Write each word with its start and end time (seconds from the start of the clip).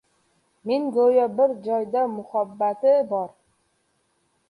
Men 0.71 0.87
go‘yo 0.95 1.27
bir 1.37 1.53
jon, 1.69 1.93
muhabbati 2.17 2.99
bor 3.15 3.33